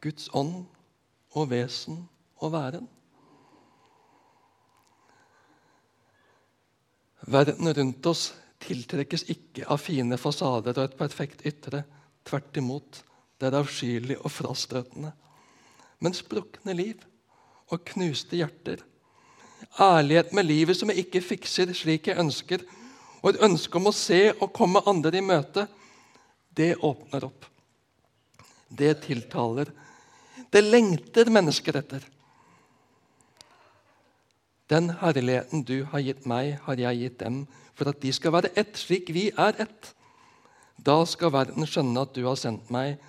Guds 0.00 0.30
ånd 0.32 0.62
og 1.36 1.50
vesen 1.50 1.98
og 2.40 2.54
væren. 2.54 2.86
Verden 7.28 7.68
rundt 7.76 8.08
oss 8.08 8.22
tiltrekkes 8.64 9.26
ikke 9.34 9.66
av 9.68 9.82
fine 9.84 10.16
fasader 10.16 10.72
og 10.72 10.86
et 10.86 10.96
perfekt 10.96 11.44
ytre. 11.44 11.82
Tvert 12.24 12.56
imot. 12.56 13.02
Det 13.36 13.50
er 13.50 13.58
avskyelig 13.58 14.16
og 14.22 14.32
frastøtende. 14.32 15.10
Men 16.00 16.16
sprukne 16.16 16.72
liv 16.80 17.04
og 17.68 17.84
knuste 17.92 18.40
hjerter, 18.40 18.80
ærlighet 19.76 20.32
med 20.32 20.48
livet 20.48 20.80
som 20.80 20.88
jeg 20.88 21.04
ikke 21.04 21.20
fikser 21.28 21.76
slik 21.76 22.08
jeg 22.08 22.24
ønsker, 22.24 22.64
og 23.24 23.30
et 23.32 23.40
ønske 23.46 23.80
om 23.80 23.88
å 23.88 23.96
se 23.96 24.20
og 24.34 24.52
komme 24.52 24.84
andre 24.84 25.16
i 25.16 25.24
møte, 25.24 25.64
det 26.52 26.74
åpner 26.84 27.24
opp. 27.24 27.48
Det 28.68 28.92
tiltaler 29.06 29.72
det 30.54 30.62
lengter 30.62 31.26
mennesker 31.34 31.80
etter. 31.80 32.04
Den 34.70 34.92
herligheten 35.00 35.64
du 35.66 35.80
har 35.90 36.04
gitt 36.04 36.28
meg, 36.30 36.60
har 36.62 36.78
jeg 36.78 37.00
gitt 37.00 37.16
dem, 37.24 37.40
for 37.74 37.90
at 37.90 37.98
de 38.04 38.12
skal 38.14 38.36
være 38.36 38.52
ett 38.60 38.78
slik 38.78 39.10
vi 39.10 39.26
er 39.34 39.58
ett. 39.64 39.90
Da 40.78 41.00
skal 41.10 41.34
verden 41.34 41.66
skjønne 41.66 42.06
at 42.06 42.14
du 42.14 42.22
har 42.28 42.38
sendt 42.38 42.70
meg, 42.70 43.00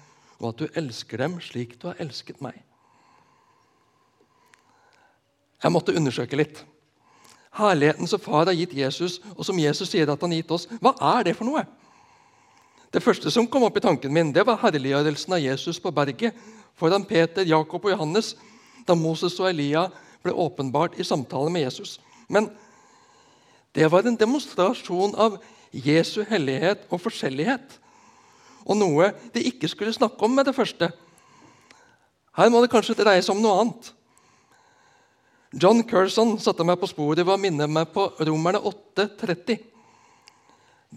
og 0.41 0.51
at 0.51 0.63
du 0.63 0.79
elsker 0.81 1.21
dem 1.21 1.37
slik 1.43 1.77
du 1.81 1.91
har 1.91 2.01
elsket 2.01 2.41
meg. 2.41 2.57
Jeg 5.61 5.73
måtte 5.73 5.95
undersøke 5.97 6.37
litt. 6.37 6.65
Herligheten 7.55 8.07
som 8.07 8.21
far 8.21 8.45
har 8.49 8.55
gitt 8.55 8.73
Jesus, 8.75 9.19
og 9.35 9.45
som 9.47 9.59
Jesus 9.59 9.89
sier 9.91 10.09
at 10.11 10.21
han 10.21 10.33
har 10.33 10.41
gitt 10.41 10.53
oss, 10.55 10.67
hva 10.83 10.95
er 11.15 11.29
det 11.29 11.35
for 11.37 11.47
noe? 11.47 11.63
Det 12.91 13.03
første 13.03 13.31
som 13.31 13.47
kom 13.51 13.65
opp 13.67 13.77
i 13.77 13.83
tanken 13.83 14.13
min, 14.13 14.31
det 14.35 14.45
var 14.47 14.59
herliggjørelsen 14.61 15.35
av 15.35 15.43
Jesus 15.43 15.79
på 15.83 15.91
berget 15.95 16.35
foran 16.79 17.03
Peter, 17.07 17.43
Jakob 17.47 17.83
og 17.83 17.91
Johannes 17.91 18.35
da 18.87 18.95
Moses 18.95 19.35
og 19.41 19.49
Elia 19.49 19.87
ble 20.23 20.31
åpenbart 20.31 20.99
i 20.99 21.07
samtale 21.07 21.51
med 21.51 21.65
Jesus. 21.65 21.97
Men 22.27 22.49
det 23.75 23.89
var 23.91 24.07
en 24.07 24.17
demonstrasjon 24.17 25.15
av 25.19 25.39
Jesu 25.75 26.21
hellighet 26.29 26.85
og 26.87 27.01
forskjellighet. 27.03 27.79
Og 28.65 28.79
noe 28.79 29.11
de 29.33 29.43
ikke 29.49 29.69
skulle 29.69 29.93
snakke 29.93 30.23
om 30.25 30.31
med 30.31 30.47
det 30.47 30.55
første. 30.55 30.89
Her 32.35 32.51
må 32.51 32.61
det 32.63 32.71
kanskje 32.71 32.97
dreie 32.99 33.23
seg 33.23 33.35
om 33.35 33.43
noe 33.43 33.59
annet. 33.61 33.91
John 35.55 35.85
Curson 35.87 36.35
satte 36.43 36.65
meg 36.67 36.81
på 36.81 36.89
sporet 36.91 37.23
ved 37.23 37.31
å 37.31 37.39
minne 37.39 37.67
meg 37.71 37.87
på 37.93 38.09
Romerne 38.27 38.59
8,30. 38.59 39.61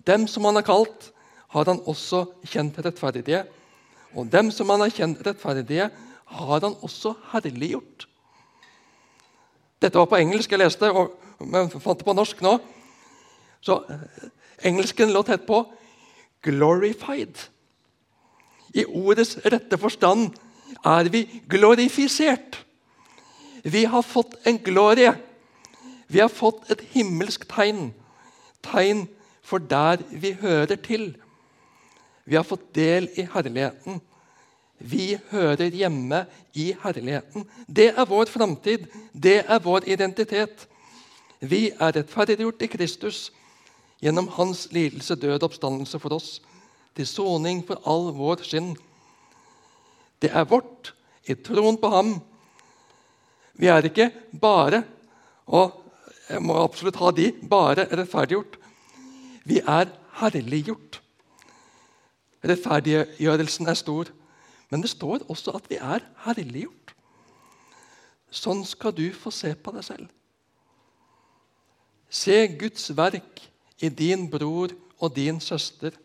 Dem 0.09 0.27
som 0.31 0.49
han 0.49 0.59
har 0.59 0.67
kalt, 0.67 1.13
har 1.55 1.71
han 1.71 1.81
også 1.87 2.25
kjent 2.43 2.79
rettferdige. 2.83 3.45
Og 4.19 4.27
dem 4.33 4.51
som 4.55 4.71
han 4.75 4.83
har 4.83 4.93
kjent 4.95 5.23
rettferdige, 5.25 5.89
har 6.29 6.61
han 6.67 6.75
også 6.85 7.15
herliggjort. 7.31 8.09
Dette 9.79 10.01
var 10.01 10.11
på 10.11 10.19
engelsk 10.19 10.51
jeg 10.51 10.61
leste, 10.65 10.91
og 10.91 11.15
men 11.47 11.71
fant 11.71 12.01
det 12.01 12.07
på 12.07 12.17
norsk 12.17 12.41
nå. 12.43 12.57
Så 13.63 13.79
eh, 13.91 14.31
engelsken 14.67 15.13
lå 15.15 15.23
tett 15.27 15.47
på 15.47 15.63
'glorified'. 16.43 17.47
I 18.75 18.85
ordets 18.85 19.39
rette 19.45 19.79
forstand 19.79 20.35
er 20.85 21.09
vi 21.11 21.25
glorifisert. 21.49 22.59
Vi 23.69 23.85
har 23.85 24.03
fått 24.03 24.35
en 24.47 24.59
glorie. 24.59 25.13
Vi 26.07 26.21
har 26.21 26.33
fått 26.33 26.71
et 26.73 26.81
himmelsk 26.95 27.45
tegn. 27.51 27.91
Tegn 28.65 29.05
for 29.45 29.61
der 29.61 30.01
vi 30.09 30.33
hører 30.41 30.79
til. 30.81 31.11
Vi 32.25 32.37
har 32.37 32.47
fått 32.49 32.71
del 32.77 33.11
i 33.17 33.27
herligheten. 33.29 34.01
Vi 34.79 35.19
hører 35.31 35.75
hjemme 35.75 36.23
i 36.55 36.71
herligheten. 36.83 37.45
Det 37.67 37.91
er 37.91 38.09
vår 38.09 38.31
framtid. 38.33 38.87
Det 39.13 39.43
er 39.45 39.61
vår 39.65 39.89
identitet. 39.89 40.69
Vi 41.41 41.69
er 41.71 41.93
rettferdiggjort 41.97 42.63
i 42.63 42.71
Kristus 42.73 43.29
gjennom 44.01 44.31
hans 44.39 44.69
lidelse, 44.73 45.17
død 45.19 45.43
og 45.43 45.51
oppstandelse 45.51 45.99
for 45.99 46.15
oss, 46.15 46.39
til 46.97 47.07
soning 47.07 47.65
for 47.67 47.83
all 47.87 48.13
vår 48.15 48.45
synd. 48.47 48.77
Det 50.23 50.31
er 50.33 50.47
vårt 50.49 50.95
i 51.27 51.35
troen 51.35 51.77
på 51.79 51.91
ham. 51.93 52.19
Vi 53.59 53.67
er 53.67 53.91
ikke 53.91 54.11
bare 54.41 54.85
og 55.49 55.85
jeg 56.29 56.45
må 56.45 56.59
absolutt 56.61 56.99
ha 57.01 57.11
de 57.17 57.31
bare 57.49 57.87
rettferdiggjort. 57.89 58.59
Vi 59.49 59.63
er 59.65 59.89
herliggjort. 60.21 60.99
Rettferdiggjørelsen 62.45 63.71
er 63.71 63.79
stor, 63.79 64.11
men 64.69 64.85
det 64.85 64.91
står 64.93 65.25
også 65.33 65.57
at 65.57 65.71
vi 65.71 65.79
er 65.81 66.05
herliggjort. 66.27 66.93
Sånn 68.29 68.61
skal 68.69 68.93
du 68.93 69.07
få 69.17 69.33
se 69.33 69.55
på 69.57 69.73
deg 69.73 69.87
selv. 69.87 70.11
Se 72.13 72.37
Guds 72.61 72.91
verk 72.97 73.41
i 73.81 73.89
din 73.89 74.29
bror 74.29 74.75
og 75.01 75.15
din 75.17 75.41
søster. 75.41 75.97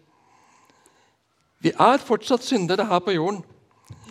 Vi 1.63 1.71
er 1.71 2.03
fortsatt 2.03 2.43
syndere 2.47 2.87
her 2.87 3.03
på 3.03 3.15
jorden. 3.15 3.43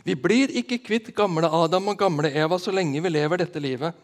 Vi 0.02 0.16
blir 0.18 0.50
ikke 0.58 0.80
kvitt 0.82 1.12
gamle 1.14 1.46
Adam 1.46 1.92
og 1.92 2.00
gamle 2.00 2.30
Eva 2.34 2.58
så 2.58 2.74
lenge 2.74 3.02
vi 3.04 3.12
lever 3.12 3.42
dette 3.44 3.62
livet. 3.62 3.94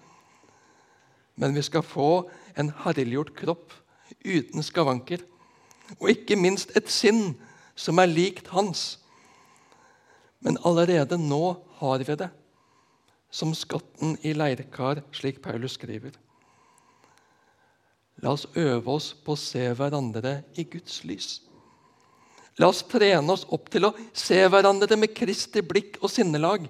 Men 1.38 1.54
vi 1.54 1.62
skal 1.62 1.86
få 1.86 2.28
en 2.58 2.70
herliggjort 2.84 3.34
kropp 3.38 3.74
uten 4.24 4.62
skavanker. 4.62 5.22
Og 5.98 6.10
ikke 6.12 6.38
minst 6.38 6.74
et 6.78 6.90
sinn 6.92 7.32
som 7.78 7.98
er 8.02 8.10
likt 8.10 8.50
hans. 8.54 8.98
Men 10.44 10.58
allerede 10.66 11.18
nå 11.18 11.58
har 11.80 12.04
vi 12.06 12.16
det, 12.18 12.30
som 13.30 13.54
skatten 13.54 14.16
i 14.26 14.34
leirkar, 14.36 15.02
slik 15.14 15.42
Paulus 15.42 15.74
skriver. 15.78 16.14
La 18.22 18.32
oss 18.34 18.48
øve 18.58 18.94
oss 18.98 19.12
på 19.14 19.34
å 19.34 19.38
se 19.38 19.66
hverandre 19.78 20.40
i 20.58 20.64
Guds 20.66 21.02
lys. 21.06 21.38
La 22.58 22.68
oss 22.72 22.82
trene 22.90 23.32
oss 23.32 23.46
opp 23.54 23.68
til 23.70 23.86
å 23.86 23.94
se 24.16 24.38
hverandre 24.50 24.98
med 24.98 25.14
Kristi 25.14 25.62
blikk 25.62 26.00
og 26.02 26.10
sinnelag. 26.10 26.66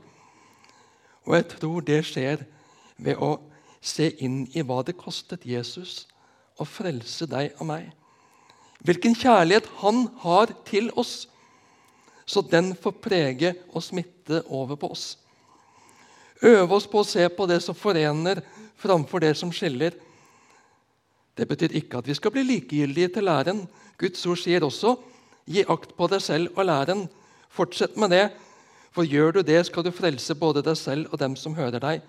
Og 1.24 1.36
jeg 1.36 1.46
tror 1.54 1.84
det 1.84 2.02
skjer 2.08 2.44
ved 3.00 3.20
å 3.20 3.38
se 3.80 4.10
inn 4.24 4.42
i 4.52 4.64
hva 4.66 4.82
det 4.84 4.98
kostet 4.98 5.46
Jesus 5.48 6.02
å 6.58 6.66
frelse 6.68 7.28
deg 7.30 7.56
og 7.56 7.70
meg. 7.70 7.88
Hvilken 8.84 9.16
kjærlighet 9.18 9.68
han 9.80 10.04
har 10.22 10.52
til 10.68 10.90
oss, 10.98 11.26
så 12.28 12.42
den 12.44 12.74
får 12.76 12.98
prege 13.02 13.54
og 13.72 13.82
smitte 13.82 14.42
over 14.52 14.76
på 14.76 14.92
oss. 14.92 15.06
Øve 16.44 16.76
oss 16.76 16.86
på 16.86 17.00
å 17.00 17.06
se 17.06 17.24
på 17.32 17.46
det 17.50 17.62
som 17.64 17.74
forener, 17.74 18.42
framfor 18.78 19.24
det 19.24 19.32
som 19.38 19.50
skiller. 19.54 19.96
Det 21.34 21.46
betyr 21.48 21.74
ikke 21.80 22.02
at 22.02 22.10
vi 22.10 22.14
skal 22.18 22.34
bli 22.34 22.44
likegyldige 22.46 23.14
til 23.16 23.26
læren. 23.26 23.64
Guds 23.98 24.22
ord 24.26 24.38
sier 24.38 24.66
også 24.66 24.94
Gi 25.48 25.64
akt 25.64 25.94
på 25.96 26.08
deg 26.12 26.20
selv 26.22 26.58
og 26.58 26.68
læren. 26.68 27.06
Fortsett 27.48 27.96
med 27.96 28.12
det, 28.12 28.26
for 28.92 29.08
gjør 29.08 29.38
du 29.38 29.42
det, 29.42 29.62
skal 29.66 29.84
du 29.86 29.90
frelse 29.94 30.34
både 30.36 30.62
deg 30.64 30.76
selv 30.76 31.12
og 31.12 31.20
dem 31.20 31.36
som 31.36 31.56
hører 31.56 31.80
deg. 31.80 32.02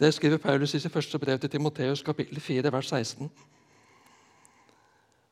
Det 0.00 0.10
skriver 0.14 0.42
Paulus 0.42 0.74
i 0.74 0.80
sitt 0.82 0.92
første 0.92 1.18
brev 1.22 1.38
til 1.38 1.50
Timoteus, 1.50 2.02
kapittel 2.02 2.40
4, 2.42 2.72
vers 2.72 2.90
16. 2.90 3.30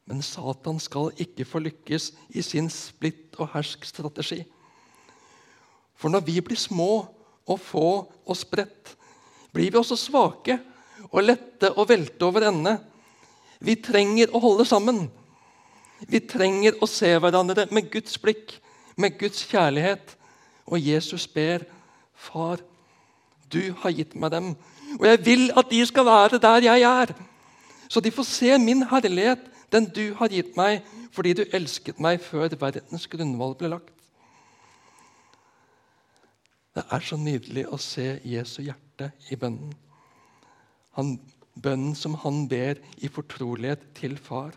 Men 0.06 0.22
Satan 0.22 0.78
skal 0.82 1.10
ikke 1.18 1.46
få 1.46 1.62
lykkes 1.62 2.12
i 2.30 2.42
sin 2.46 2.70
splitt 2.70 3.38
og 3.42 3.50
hersk-strategi. 3.54 4.42
For 5.98 6.10
når 6.10 6.24
vi 6.26 6.40
blir 6.40 6.58
små 6.58 7.06
og 7.46 7.58
få 7.60 7.88
og 8.26 8.36
spredt, 8.38 8.94
blir 9.52 9.70
vi 9.70 9.78
også 9.78 9.98
svake 9.98 10.58
og 11.10 11.24
lette 11.24 11.72
å 11.74 11.86
velte 11.86 12.26
over 12.26 12.46
ende. 12.48 12.76
Vi 13.62 13.76
trenger 13.82 14.30
å 14.34 14.42
holde 14.42 14.66
sammen. 14.66 15.04
Vi 16.08 16.20
trenger 16.20 16.78
å 16.82 16.88
se 16.90 17.10
hverandre 17.18 17.66
med 17.70 17.90
Guds 17.92 18.18
blikk, 18.18 18.56
med 18.96 19.18
Guds 19.18 19.44
kjærlighet. 19.48 20.16
Og 20.66 20.80
Jesus 20.80 21.26
ber, 21.26 21.64
'Far, 22.14 22.60
du 23.52 23.74
har 23.82 23.90
gitt 23.90 24.14
meg 24.14 24.30
dem, 24.30 24.56
og 25.00 25.06
jeg 25.06 25.24
vil 25.24 25.50
at 25.56 25.70
de 25.70 25.86
skal 25.86 26.04
være 26.06 26.38
der 26.38 26.62
jeg 26.62 26.82
er.' 26.82 27.14
Så 27.88 28.00
de 28.00 28.10
får 28.10 28.22
se 28.22 28.58
min 28.58 28.82
herlighet, 28.88 29.38
den 29.72 29.84
du 29.84 30.14
har 30.14 30.28
gitt 30.28 30.56
meg, 30.56 30.82
fordi 31.12 31.32
du 31.32 31.44
elsket 31.52 32.00
meg 32.00 32.20
før 32.24 32.48
verdens 32.60 33.06
grunnvoll 33.06 33.54
ble 33.54 33.68
lagt. 33.68 33.90
Det 36.72 36.84
er 36.88 37.04
så 37.04 37.18
nydelig 37.20 37.66
å 37.68 37.76
se 37.76 38.20
Jesu 38.24 38.62
hjerte 38.62 39.10
i 39.28 39.36
bønnen. 39.36 39.74
Han, 40.96 41.18
bønnen 41.60 41.94
som 41.94 42.14
han 42.22 42.46
ber 42.48 42.80
i 42.96 43.10
fortrolighet 43.12 43.84
til 43.98 44.16
far. 44.16 44.56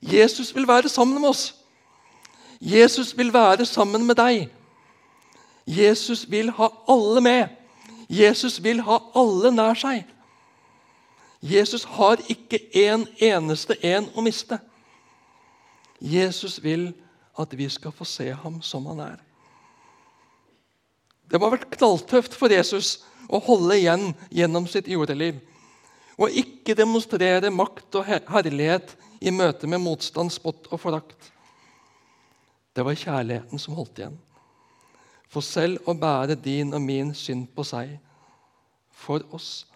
Jesus 0.00 0.54
vil 0.54 0.68
være 0.68 0.88
sammen 0.88 1.20
med 1.20 1.28
oss. 1.28 1.54
Jesus 2.60 3.16
vil 3.16 3.32
være 3.32 3.66
sammen 3.66 4.06
med 4.06 4.16
deg. 4.16 4.48
Jesus 5.66 6.30
vil 6.30 6.50
ha 6.50 6.68
alle 6.88 7.20
med. 7.20 7.48
Jesus 8.08 8.62
vil 8.62 8.80
ha 8.80 8.98
alle 9.16 9.52
nær 9.54 9.78
seg. 9.78 10.04
Jesus 11.40 11.84
har 11.84 12.20
ikke 12.28 12.58
en 12.76 13.06
eneste 13.16 13.76
en 13.86 14.08
å 14.12 14.24
miste. 14.24 14.58
Jesus 16.00 16.58
vil 16.64 16.90
at 17.38 17.52
vi 17.56 17.68
skal 17.68 17.92
få 17.92 18.04
se 18.04 18.28
ham 18.32 18.60
som 18.62 18.86
han 18.90 19.00
er. 19.04 19.20
Det 21.30 21.38
må 21.38 21.46
ha 21.46 21.54
vært 21.54 21.70
knalltøft 21.76 22.34
for 22.36 22.52
Jesus 22.52 22.98
å 23.30 23.38
holde 23.44 23.78
igjen 23.78 24.10
gjennom 24.34 24.66
sitt 24.68 24.88
jordeliv. 24.90 25.38
Og 26.20 26.34
ikke 26.36 26.76
demonstrere 26.76 27.52
makt 27.54 28.00
og 28.00 28.08
herlighet 28.10 28.96
i 29.20 29.30
møte 29.30 29.68
med 29.68 29.82
motstand, 29.84 30.32
spott 30.32 30.68
og 30.72 30.80
forakt. 30.80 31.30
Det 32.72 32.84
var 32.86 32.96
kjærligheten 32.96 33.60
som 33.60 33.76
holdt 33.76 34.00
igjen. 34.00 34.16
For 35.30 35.44
selv 35.44 35.84
å 35.88 35.94
bære 35.94 36.38
din 36.40 36.72
og 36.74 36.82
min 36.82 37.12
synd 37.14 37.50
på 37.54 37.64
seg. 37.66 37.98
For 38.90 39.22
oss. 39.34 39.66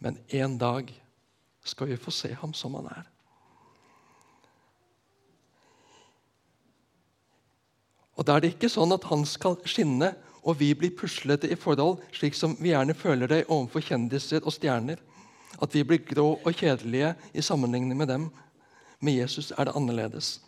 Men 0.00 0.18
en 0.32 0.56
dag 0.58 0.90
skal 1.64 1.90
vi 1.90 2.00
få 2.00 2.12
se 2.14 2.32
ham 2.40 2.54
som 2.56 2.74
han 2.78 2.88
er. 2.90 3.06
Og 8.16 8.26
Da 8.26 8.36
er 8.36 8.44
det 8.44 8.54
ikke 8.54 8.68
sånn 8.68 8.92
at 8.92 9.06
han 9.08 9.22
skal 9.24 9.56
skinne 9.68 10.10
og 10.42 10.56
vi 10.60 10.72
blir 10.74 10.92
puslete 10.96 11.48
i 11.52 11.56
forhold, 11.56 12.00
slik 12.16 12.36
som 12.36 12.56
vi 12.60 12.72
gjerne 12.72 12.96
føler 12.96 13.28
det 13.28 13.44
overfor 13.48 13.84
kjendiser 13.84 14.44
og 14.44 14.54
stjerner. 14.56 15.00
At 15.60 15.74
vi 15.74 15.84
blir 15.84 16.00
grå 16.04 16.38
og 16.38 16.54
kjedelige 16.56 17.14
i 17.34 17.42
sammenligning 17.44 17.98
med 17.98 18.08
dem. 18.08 18.30
Med 19.00 19.18
Jesus 19.20 19.52
er 19.56 19.68
det 19.68 19.76
annerledes. 19.76 20.40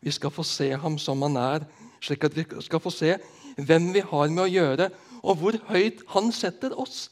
Vi 0.00 0.10
skal 0.14 0.30
få 0.30 0.42
se 0.46 0.70
ham 0.78 0.98
som 0.98 1.22
han 1.22 1.36
er, 1.36 1.66
slik 2.00 2.24
at 2.24 2.36
vi 2.36 2.44
skal 2.62 2.80
få 2.80 2.90
se 2.94 3.16
hvem 3.58 3.92
vi 3.94 4.00
har 4.00 4.28
med 4.30 4.44
å 4.44 4.50
gjøre, 4.50 4.90
og 5.22 5.40
hvor 5.40 5.58
høyt 5.70 6.04
han 6.14 6.30
setter 6.32 6.74
oss. 6.78 7.10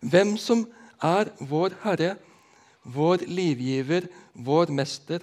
hvem 0.00 0.36
som 0.40 0.64
er 1.02 1.28
vår 1.40 1.74
Herre, 1.82 2.14
vår 2.84 3.24
livgiver, 3.28 4.06
vår 4.32 4.72
mester, 4.72 5.20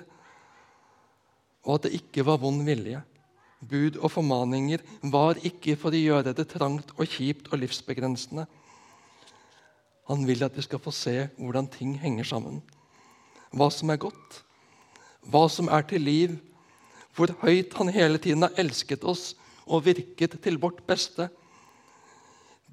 og 1.66 1.76
at 1.76 1.88
det 1.88 1.98
ikke 2.02 2.26
var 2.26 2.38
vond 2.38 2.62
vilje. 2.66 3.02
Bud 3.60 3.98
og 3.98 4.12
formaninger 4.14 4.84
var 5.02 5.40
ikke 5.42 5.76
for 5.82 5.90
å 5.90 5.98
gjøre 5.98 6.34
det 6.38 6.46
trangt 6.52 6.94
og 6.94 7.10
kjipt 7.10 7.50
og 7.50 7.60
livsbegrensende. 7.64 8.46
Han 10.08 10.28
vil 10.28 10.44
at 10.46 10.56
vi 10.56 10.64
skal 10.64 10.80
få 10.80 10.92
se 10.96 11.16
hvordan 11.38 11.68
ting 11.72 11.98
henger 12.00 12.28
sammen. 12.28 12.62
Hva 13.52 13.70
som 13.72 13.90
er 13.92 14.00
godt, 14.00 14.44
hva 15.28 15.48
som 15.52 15.68
er 15.68 15.84
til 15.88 16.04
liv, 16.04 16.38
hvor 17.16 17.34
høyt 17.42 17.74
han 17.80 17.92
hele 17.92 18.22
tiden 18.22 18.46
har 18.46 18.56
elsket 18.62 19.04
oss 19.04 19.34
og 19.66 19.86
virket 19.88 20.38
til 20.44 20.60
vårt 20.62 20.84
beste. 20.88 21.28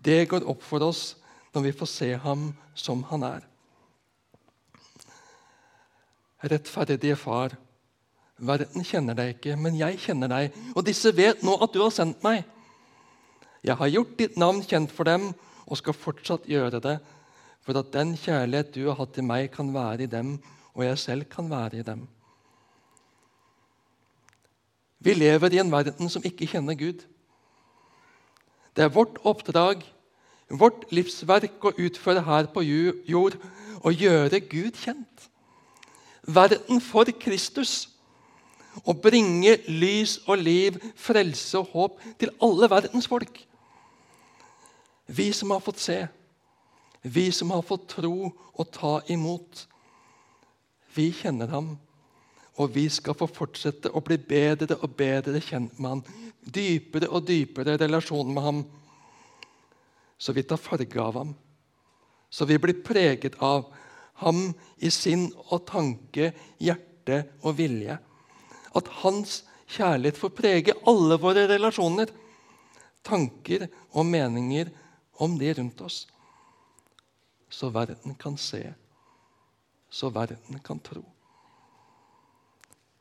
Det 0.05 0.29
går 0.29 0.47
opp 0.51 0.63
for 0.63 0.85
oss 0.85 1.15
når 1.55 1.69
vi 1.69 1.77
får 1.79 1.91
se 1.91 2.11
ham 2.21 2.49
som 2.75 3.03
han 3.11 3.25
er. 3.27 3.45
Rettferdige 6.45 7.17
Far, 7.17 7.55
verden 8.37 8.85
kjenner 8.85 9.17
deg 9.17 9.37
ikke, 9.37 9.57
men 9.57 9.79
jeg 9.79 10.01
kjenner 10.03 10.29
deg, 10.29 10.57
og 10.75 10.85
disse 10.85 11.15
vet 11.17 11.43
nå 11.47 11.57
at 11.65 11.73
du 11.73 11.81
har 11.81 11.95
sendt 11.95 12.21
meg. 12.27 12.43
Jeg 13.65 13.79
har 13.81 13.89
gjort 13.89 14.19
ditt 14.19 14.37
navn 14.37 14.61
kjent 14.61 14.93
for 14.93 15.09
dem 15.09 15.31
og 15.65 15.79
skal 15.81 15.97
fortsatt 15.97 16.45
gjøre 16.51 16.83
det, 16.85 16.99
for 17.65 17.81
at 17.81 17.93
den 17.93 18.13
kjærlighet 18.21 18.75
du 18.75 18.85
har 18.89 18.99
hatt 19.01 19.15
til 19.17 19.25
meg, 19.25 19.51
kan 19.55 19.73
være 19.75 20.05
i 20.05 20.11
dem, 20.11 20.37
og 20.75 20.85
jeg 20.85 20.99
selv 20.99 21.25
kan 21.31 21.49
være 21.51 21.81
i 21.81 21.87
dem. 21.87 22.05
Vi 25.05 25.15
lever 25.15 25.53
i 25.53 25.61
en 25.61 25.73
verden 25.73 26.09
som 26.09 26.25
ikke 26.25 26.49
kjenner 26.49 26.77
Gud. 26.81 27.05
Det 28.77 28.85
er 28.85 28.93
vårt 28.93 29.19
oppdrag, 29.25 29.85
vårt 30.51 30.87
livsverk, 30.93 31.61
å 31.65 31.77
utføre 31.77 32.25
her 32.25 32.49
på 32.53 32.65
jord 32.65 33.37
å 33.85 33.93
gjøre 33.93 34.41
Gud 34.49 34.79
kjent. 34.81 35.29
Verden 36.25 36.81
for 36.81 37.09
Kristus. 37.21 37.91
Å 38.83 38.91
bringe 38.99 39.53
lys 39.71 40.17
og 40.27 40.41
liv, 40.43 40.81
frelse 40.99 41.61
og 41.61 41.69
håp 41.71 42.01
til 42.19 42.33
alle 42.43 42.67
verdens 42.73 43.07
folk. 43.07 43.37
Vi 45.07 45.29
som 45.37 45.53
har 45.55 45.63
fått 45.63 45.79
se, 45.85 45.99
vi 47.05 47.29
som 47.33 47.53
har 47.53 47.63
fått 47.63 47.89
tro 47.99 48.31
og 48.33 48.71
ta 48.73 48.99
imot, 49.13 49.67
vi 50.95 51.11
kjenner 51.13 51.51
ham 51.53 51.75
og 52.63 52.71
vi 52.75 52.87
skal 52.93 53.17
få 53.19 53.27
fortsette 53.31 53.91
å 53.91 54.03
bli 54.05 54.19
bedre 54.31 54.77
og 54.79 54.95
bedre 54.99 55.41
kjent 55.43 55.79
med 55.79 55.91
ham. 55.91 56.03
Dypere 56.45 57.09
og 57.11 57.27
dypere 57.27 57.79
relasjon 57.81 58.31
med 58.35 58.45
ham. 58.45 58.61
Så 60.19 60.35
vi 60.37 60.45
tar 60.47 60.61
farge 60.63 61.01
av 61.03 61.19
ham. 61.19 61.33
Så 62.31 62.47
vi 62.47 62.59
blir 62.63 62.83
preget 62.87 63.35
av 63.43 63.67
ham 64.23 64.53
i 64.79 64.91
sinn 64.95 65.27
og 65.49 65.65
tanke, 65.67 66.31
hjerte 66.63 67.25
og 67.43 67.59
vilje. 67.59 67.99
At 68.75 68.91
hans 69.03 69.43
kjærlighet 69.75 70.19
får 70.19 70.35
prege 70.39 70.79
alle 70.87 71.19
våre 71.19 71.49
relasjoner, 71.51 72.11
tanker 73.05 73.67
og 73.93 74.07
meninger 74.07 74.71
om 75.23 75.35
de 75.39 75.51
rundt 75.59 75.83
oss. 75.83 76.05
Så 77.51 77.71
verden 77.71 78.15
kan 78.15 78.37
se, 78.37 78.75
så 79.91 80.11
verden 80.11 80.59
kan 80.65 80.81
tro. 80.81 81.05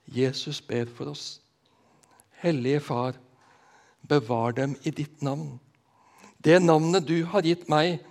Jesus 0.05 0.61
ber 0.61 0.85
for 0.85 1.05
oss. 1.05 1.41
Hellige 2.43 2.79
Far, 2.79 3.13
bevar 4.07 4.51
dem 4.51 4.75
i 4.83 4.89
ditt 4.89 5.21
navn. 5.21 5.59
Det 6.43 6.59
navnet 6.61 7.07
du 7.07 7.23
har 7.25 7.41
gitt 7.41 7.69
meg, 7.69 8.01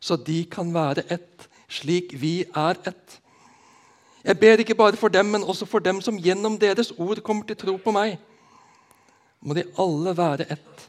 så 0.00 0.16
de 0.16 0.44
kan 0.50 0.74
være 0.74 1.06
ett, 1.14 1.48
slik 1.68 2.14
vi 2.20 2.42
er 2.56 2.78
ett. 2.86 3.20
Jeg 4.24 4.38
ber 4.40 4.58
ikke 4.58 4.74
bare 4.74 4.96
for 4.96 5.08
dem, 5.08 5.26
men 5.26 5.44
også 5.44 5.66
for 5.66 5.78
dem 5.78 6.00
som 6.00 6.18
gjennom 6.18 6.58
deres 6.58 6.90
ord 6.98 7.22
kommer 7.22 7.46
til 7.46 7.56
tro 7.56 7.76
på 7.76 7.94
meg. 7.94 8.18
Må 9.40 9.54
de 9.54 9.64
alle 9.78 10.16
være 10.16 10.48
ett, 10.50 10.88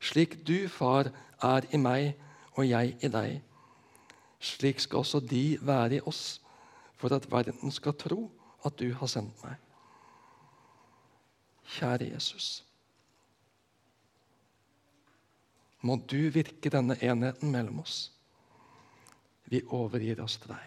slik 0.00 0.40
du, 0.46 0.68
Far, 0.68 1.12
er 1.42 1.68
i 1.72 1.76
meg 1.76 2.14
og 2.56 2.64
jeg 2.68 2.96
i 3.00 3.08
deg. 3.08 3.49
Slik 4.40 4.80
skal 4.80 5.02
også 5.02 5.20
de 5.20 5.58
være 5.60 5.98
i 5.98 6.00
oss, 6.00 6.40
for 6.96 7.12
at 7.14 7.28
verden 7.32 7.72
skal 7.72 7.96
tro 7.96 8.30
at 8.64 8.78
du 8.80 8.88
har 8.96 9.08
sendt 9.08 9.36
meg. 9.44 9.56
Kjære 11.70 12.10
Jesus. 12.14 12.64
Må 15.80 15.96
du 15.96 16.28
virke 16.32 16.72
denne 16.72 16.96
enheten 17.04 17.52
mellom 17.52 17.80
oss. 17.84 18.10
Vi 19.44 19.62
overgir 19.68 20.20
oss 20.24 20.36
til 20.40 20.52
deg. 20.52 20.66